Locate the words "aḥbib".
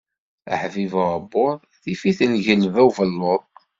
0.53-0.89